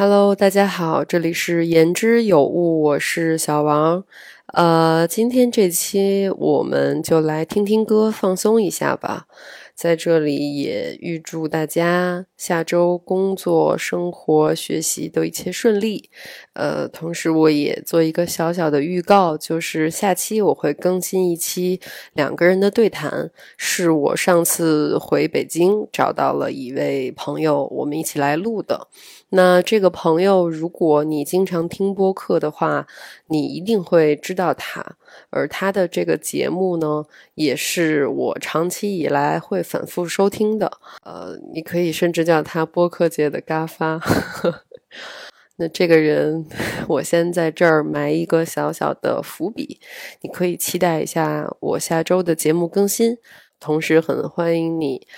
[0.00, 4.04] Hello，大家好，这里是言之有物，我是小王。
[4.52, 9.26] 呃，今天这期我们就来听听歌，放松一下吧。
[9.74, 16.10] 在这里也预祝大家下周工作、生活、学习都一切顺利。
[16.52, 21.80] 呃，同时我也做一个小小的预告，就是下期我会更新一期
[22.14, 28.88] 两个人的对谈，是我上次回北京找到了一位朋友，我们一起来录的。
[29.30, 32.86] 那这个朋友，如果你经常听播客的话，
[33.26, 34.96] 你一定会知道他。
[35.30, 40.78] 而他的这个节目呢，也是我长期以来会反复收听的。
[41.04, 44.00] 呃，你可以甚至叫他播客界的嘎发。
[45.60, 46.46] 那这个人，
[46.86, 49.80] 我先在这儿埋一个小小的伏笔，
[50.22, 53.18] 你可以期待一下我下周的节目更新。
[53.60, 55.08] 同时，很欢迎你。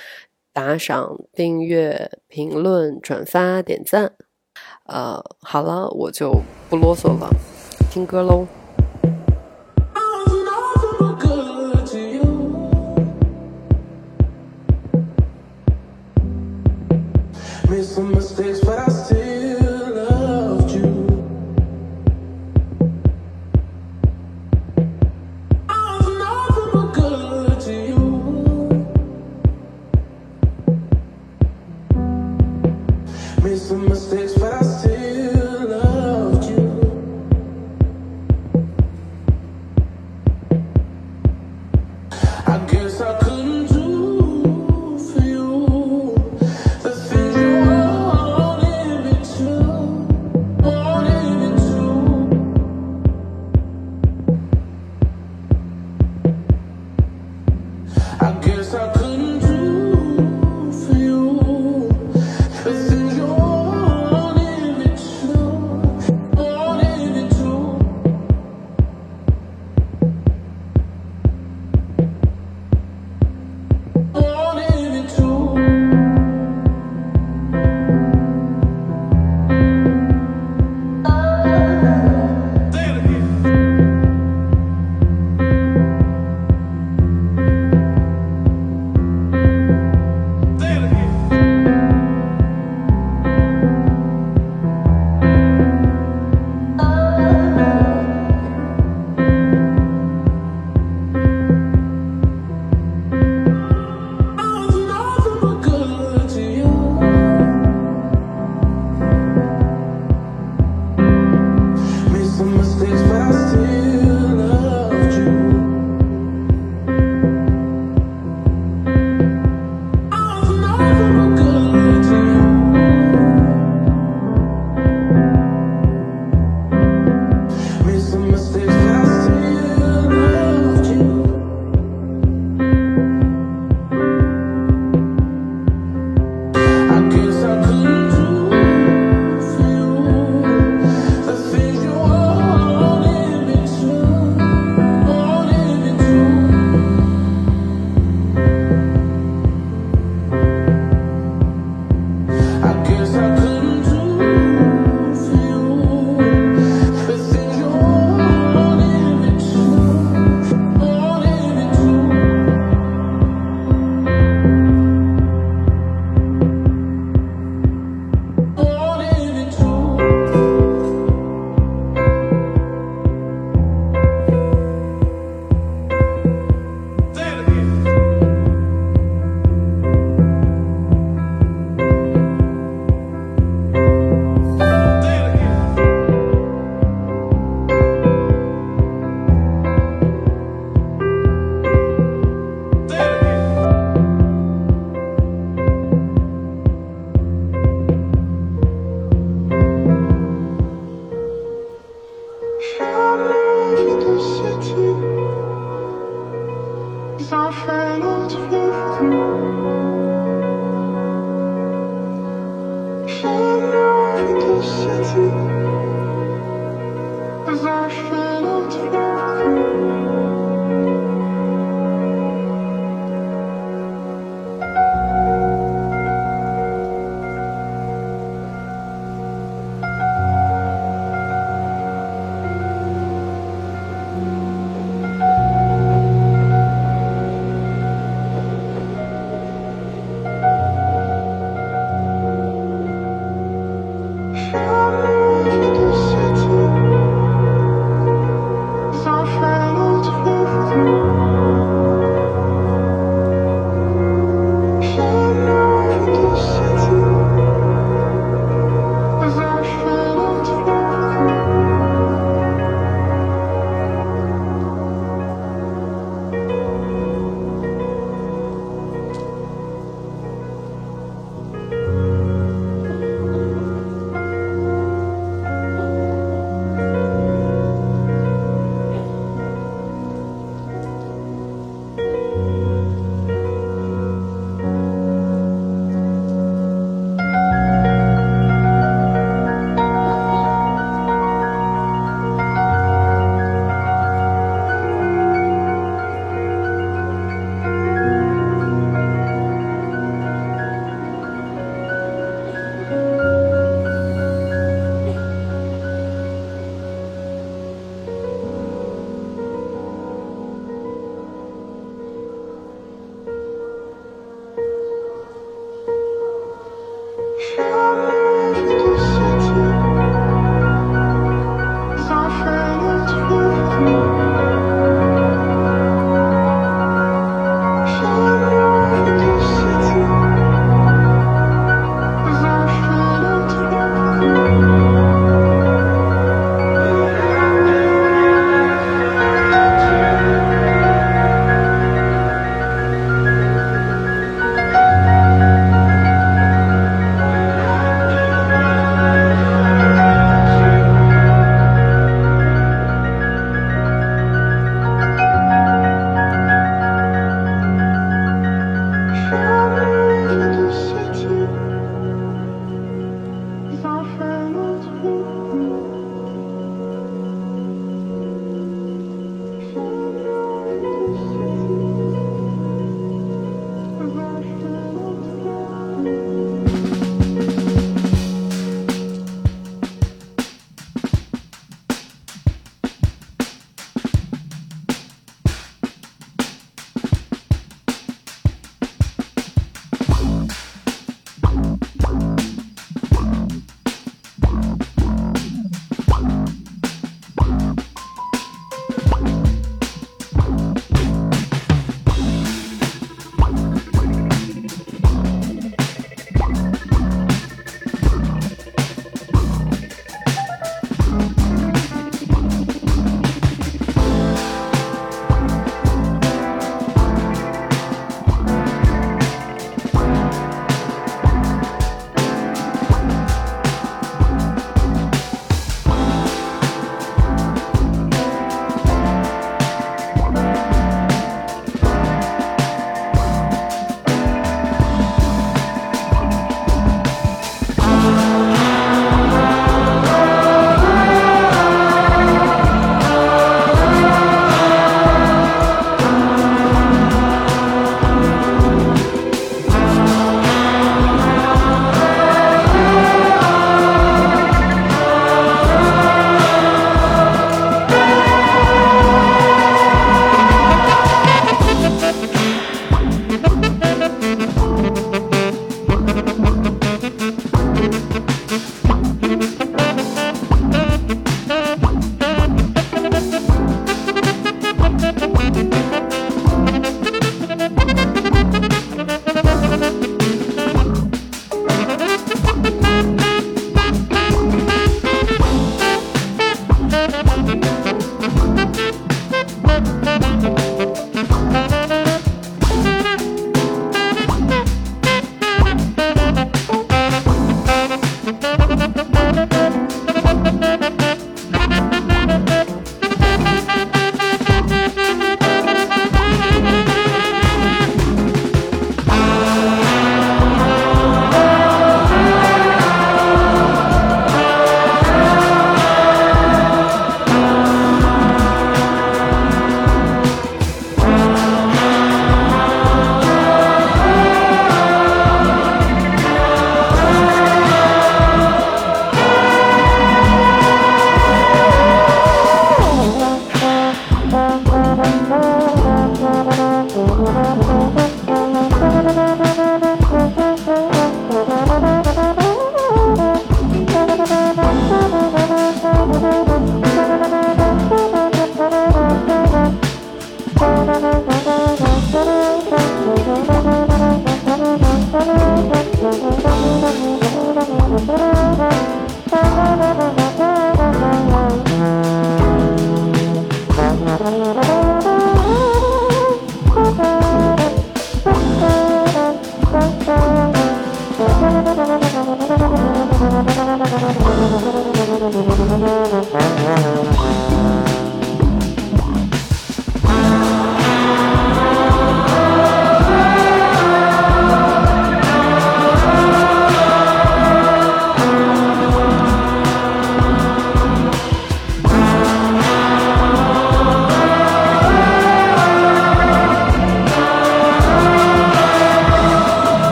[0.52, 4.12] 打赏、订阅、评论、转发、点赞，
[4.86, 7.30] 呃，好了，我就不啰嗦了，
[7.90, 8.46] 听歌喽。
[18.54, 18.69] sure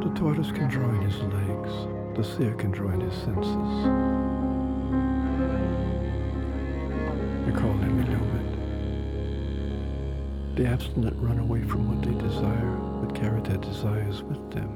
[0.00, 1.72] The tortoise can draw his legs,
[2.16, 3.84] the seer can draw his senses.
[7.44, 8.56] We call him illumined.
[10.56, 14.70] The abstinent run away from what they desire, but carry their desires with them.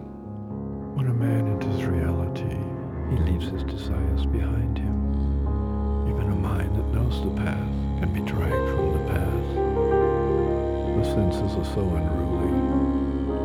[0.94, 2.58] When a man enters reality,
[3.10, 5.14] he leaves his desires behind him.
[6.06, 9.54] Even a mind that knows the path can be dragged from the path.
[10.98, 12.84] The senses are so unruly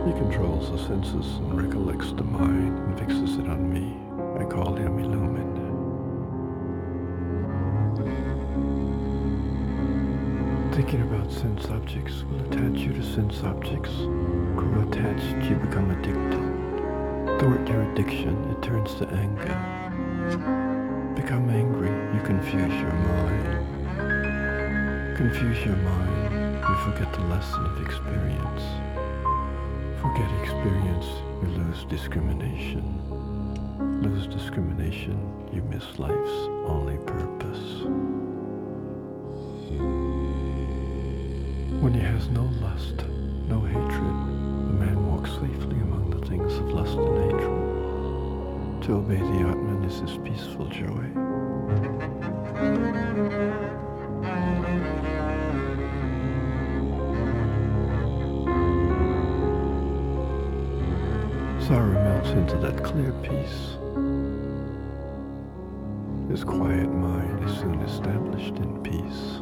[0.09, 3.95] he controls the senses and recollects the mind and fixes it on me.
[4.41, 5.59] I call him illumined.
[10.73, 13.91] Thinking about sense objects will attach you to sense objects.
[14.55, 16.41] Grow attached, you become addicted.
[17.39, 19.55] Thwart your addiction, it turns to anger.
[21.15, 23.67] Become angry, you confuse your mind.
[25.17, 26.33] Confuse your mind,
[26.67, 28.88] you forget the lesson of experience
[30.09, 31.05] forget experience,
[31.41, 32.83] you lose discrimination.
[34.01, 35.17] Lose discrimination,
[35.53, 37.83] you miss life's only purpose.
[41.81, 43.05] When he has no lust,
[43.47, 44.15] no hatred,
[44.67, 48.83] the man walks safely among the things of lust and hatred.
[48.85, 51.98] To obey the Atman is his peaceful joy.
[62.27, 63.77] Into that clear peace.
[66.29, 69.39] His quiet mind is soon established in peace.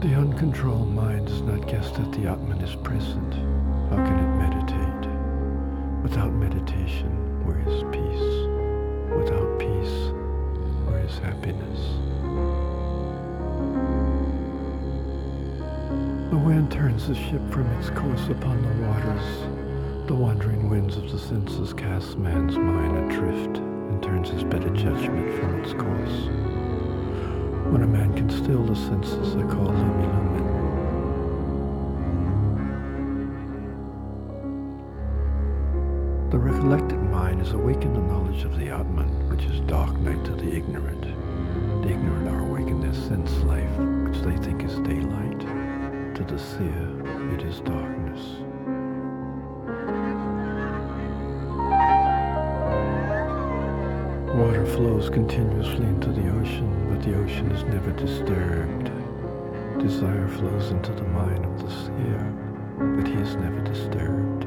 [0.00, 3.34] The uncontrolled mind does not guess that the Atman is present.
[3.90, 5.10] How can it meditate?
[6.02, 8.48] Without meditation, where is peace?
[9.16, 10.12] Without peace,
[10.86, 12.57] where is happiness?
[16.30, 20.06] The wind turns the ship from its course upon the waters.
[20.08, 25.40] The wandering winds of the senses cast man's mind adrift and turns his better judgment
[25.40, 26.28] from its course.
[27.72, 30.48] When a man can still the senses, I call him illumined.
[36.30, 40.32] The recollected mind is awakened to knowledge of the Atman, which is dark night to
[40.32, 41.04] the ignorant.
[41.84, 45.47] The ignorant are awakened their sense life, which they think is daylight
[46.28, 48.20] the seer, it is darkness.
[54.36, 58.90] Water flows continuously into the ocean, but the ocean is never disturbed.
[59.78, 62.34] Desire flows into the mind of the seer,
[62.78, 64.46] but he is never disturbed.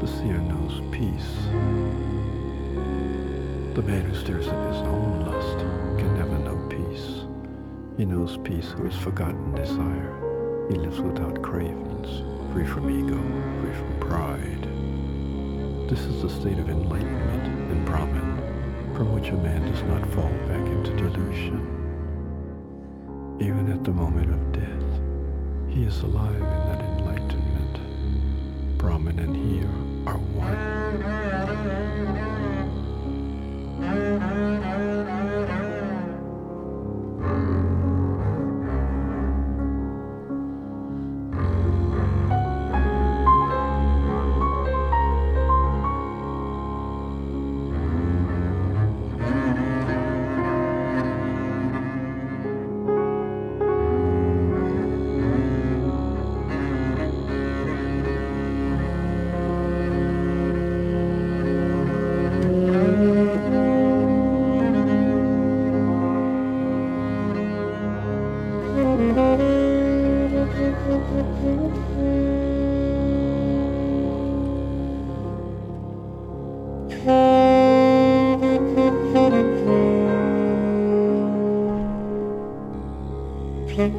[0.00, 1.36] The seer knows peace.
[3.74, 5.41] The man who stares at his own lust
[8.02, 10.66] He knows peace who has forgotten desire.
[10.68, 13.16] He lives without cravings, free from ego,
[13.60, 14.66] free from pride.
[15.88, 18.38] This is the state of enlightenment in Brahman,
[18.96, 21.60] from which a man does not fall back into delusion.
[23.40, 25.00] Even at the moment of death,
[25.72, 27.78] he is alive in that enlightenment.
[28.78, 29.60] Brahman and he
[30.08, 32.41] are one.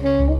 [0.00, 0.38] Mm-hmm.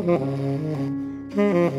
[0.00, 1.69] Mm-hmm.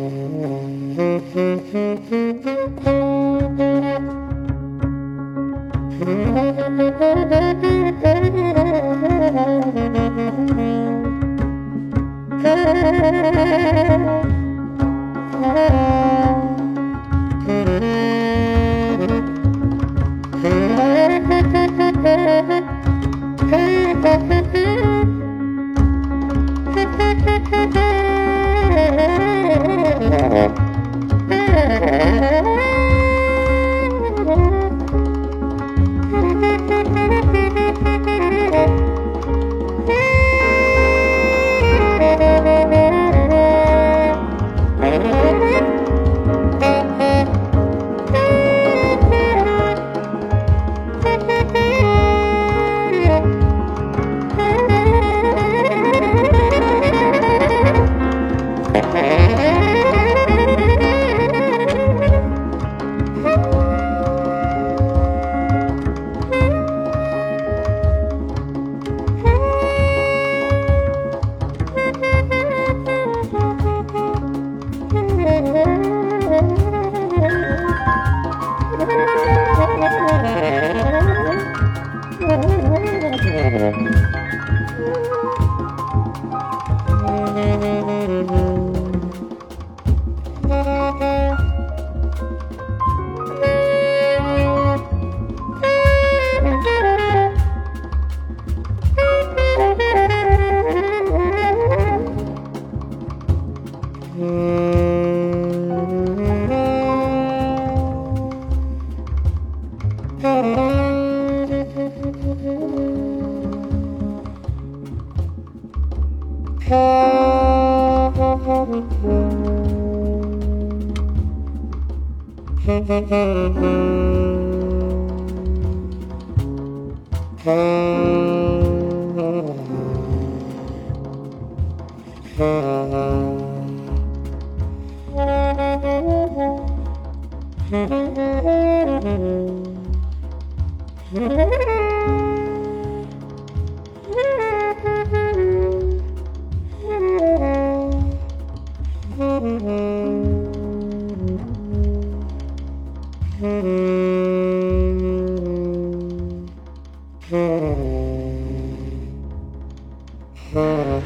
[160.91, 160.97] In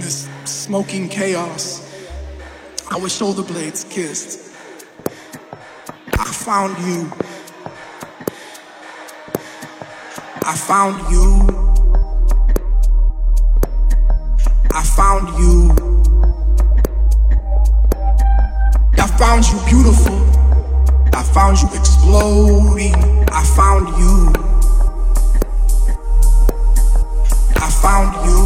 [0.00, 1.82] this smoking chaos,
[2.90, 4.56] our shoulder blades kissed.
[6.14, 7.12] I found you.
[10.46, 11.46] I found you.
[14.70, 15.72] I found you.
[18.96, 20.24] I found you beautiful.
[21.12, 22.94] I found you exploding.
[23.28, 24.53] I found you.
[27.84, 28.40] Found you.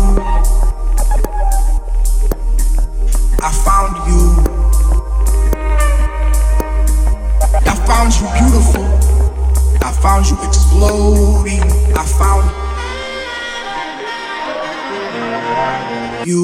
[3.40, 4.22] I found you.
[7.64, 8.87] I found you beautiful.
[9.81, 11.62] I found you exploding.
[11.94, 12.46] I found
[16.27, 16.42] you.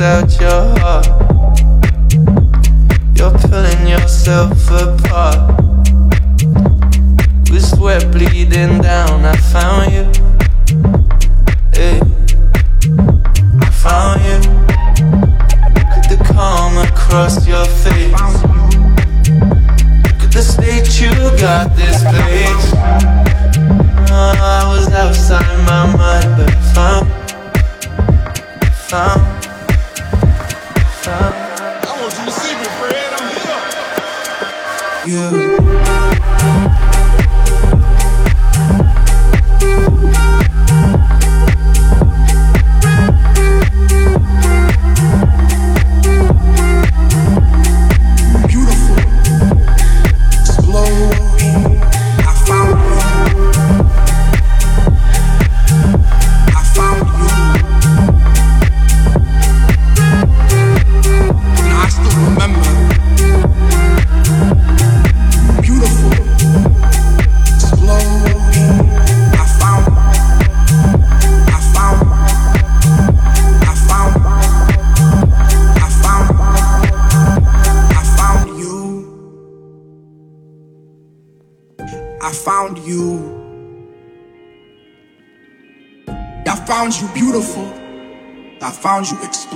[0.00, 1.06] Out your heart.
[3.16, 5.58] You're pulling yourself apart.
[7.50, 10.04] With sweat bleeding down, I found you.
[11.74, 12.00] Hey,
[13.60, 14.38] I found you.
[15.76, 18.14] At the calm across your face.
[20.22, 22.74] At the state you got this place.
[24.10, 27.06] I was outside my mind, but found,
[28.88, 29.33] found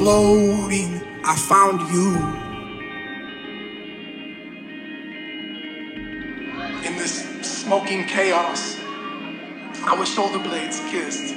[0.09, 1.03] exploding.
[1.23, 2.17] I found you.
[6.89, 8.79] In this smoking chaos,
[9.85, 11.35] our shoulder blades kissed.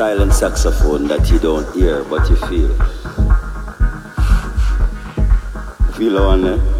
[0.00, 2.72] silent saxophone that you don't hear but you feel.
[5.92, 6.79] Feel on it.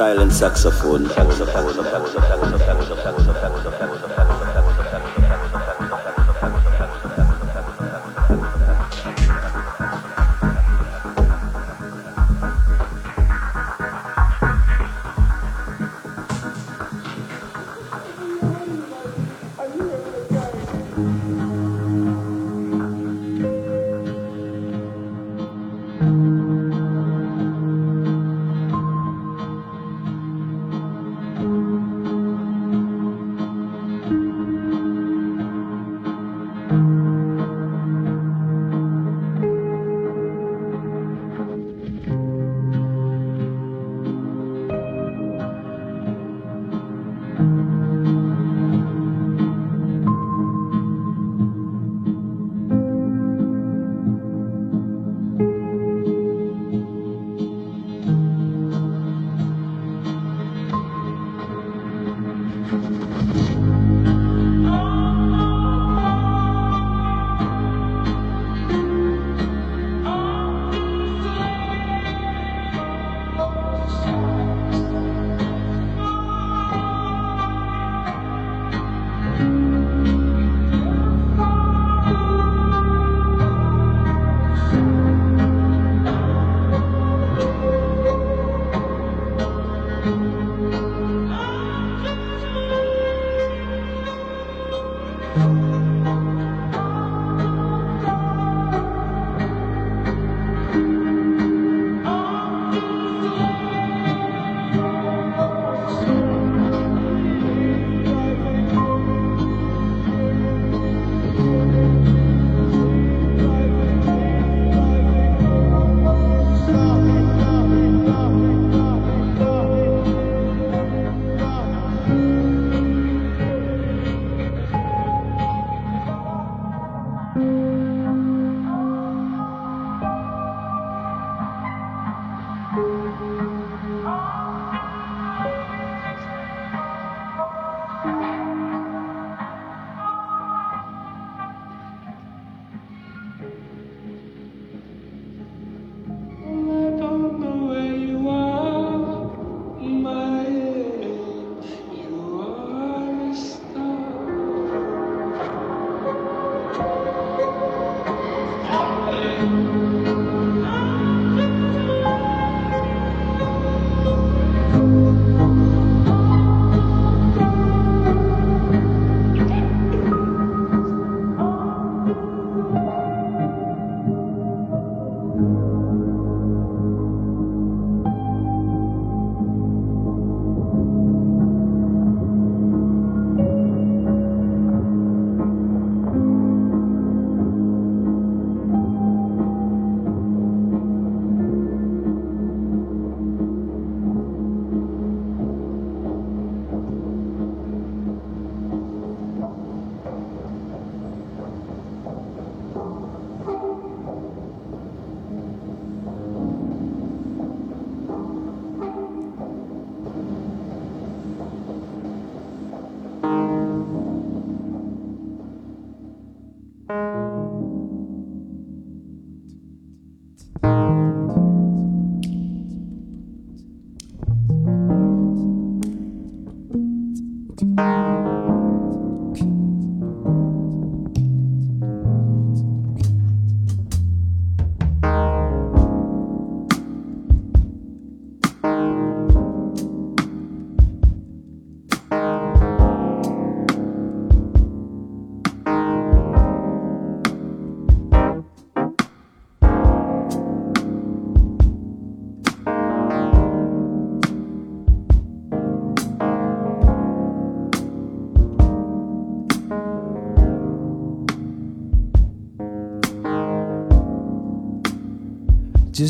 [0.00, 1.04] silent saxophone.
[1.10, 1.80] saxophone.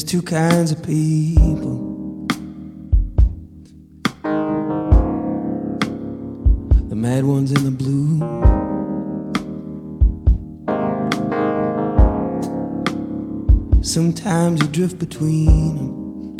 [0.00, 2.26] Just two kinds of people.
[6.88, 8.20] The mad ones and the blue.
[13.82, 16.36] Sometimes you drift between them.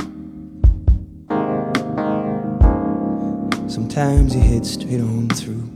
[3.68, 5.66] Sometimes you head straight on through.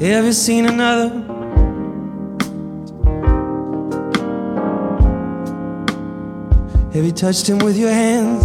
[0.00, 1.29] Have you seen another?
[7.00, 8.44] Have you touched him with your hands?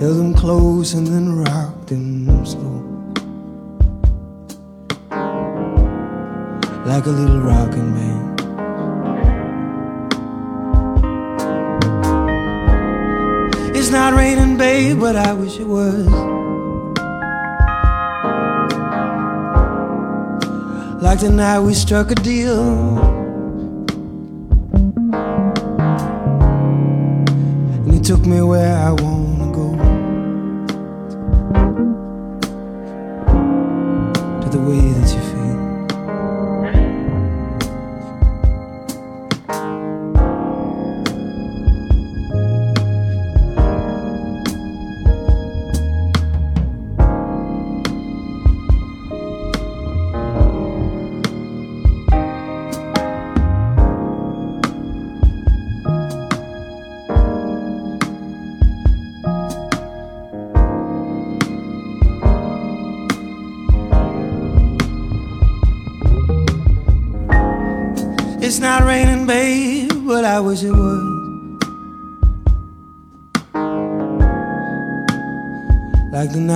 [0.00, 2.80] Held him close and then rocked him slow.
[6.86, 8.34] Like a little rocking man.
[13.76, 16.06] It's not raining, babe, but I wish it was.
[21.02, 23.21] Like the night we struck a deal.
[28.02, 29.41] Took me where I wanna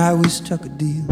[0.07, 1.03] Night we struck a deal.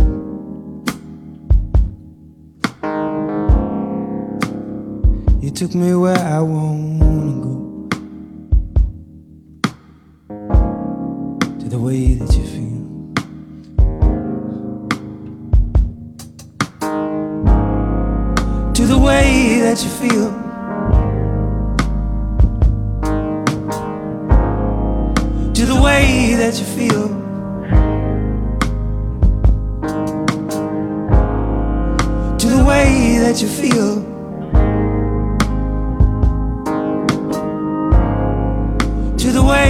[5.42, 7.05] You took me where I wanna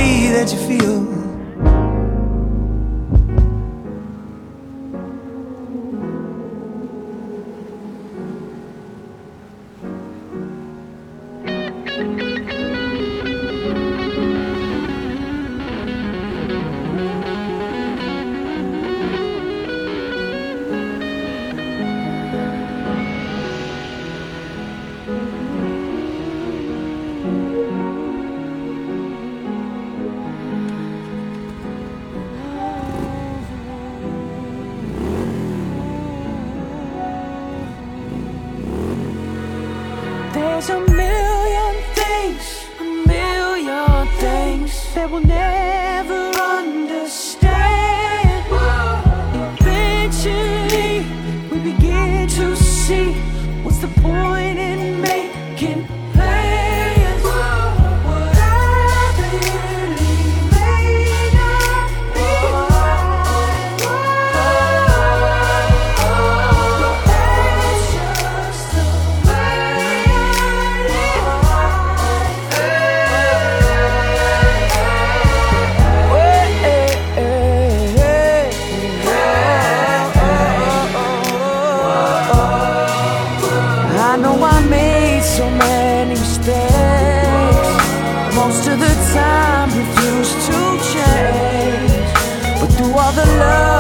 [0.06, 1.25] that you feel.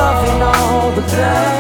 [0.06, 1.55] Love and all the pain,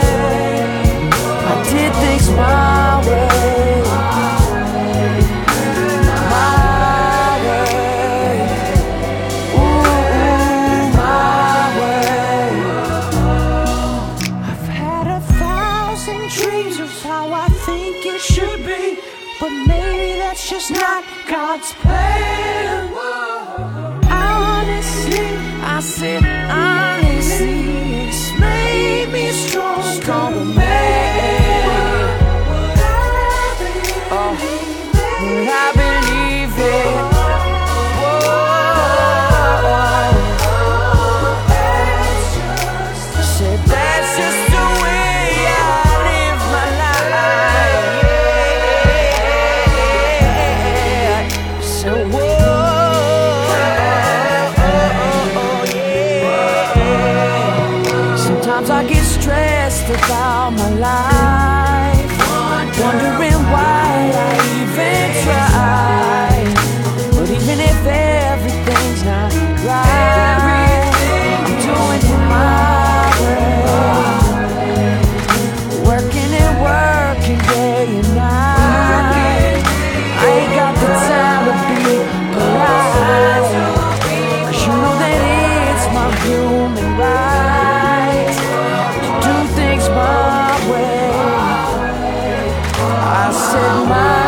[93.08, 94.25] I said, my.